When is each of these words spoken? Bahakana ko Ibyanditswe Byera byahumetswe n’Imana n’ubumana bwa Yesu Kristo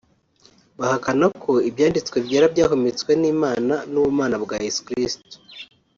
Bahakana 0.79 1.25
ko 1.43 1.51
Ibyanditswe 1.69 2.17
Byera 2.25 2.45
byahumetswe 2.53 3.11
n’Imana 3.21 3.73
n’ubumana 3.91 4.35
bwa 4.43 4.55
Yesu 4.65 4.81
Kristo 4.87 5.35